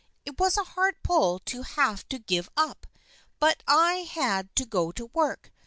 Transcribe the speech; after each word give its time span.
It 0.25 0.39
was 0.39 0.57
a 0.57 0.63
hard 0.63 0.95
pull 1.03 1.37
to 1.41 1.61
have 1.61 2.09
to 2.09 2.17
give 2.17 2.49
up, 2.57 2.87
but 3.39 3.61
I 3.67 3.97
had 4.09 4.55
to 4.55 4.65
go 4.65 4.91
to 4.93 5.05
work. 5.13 5.53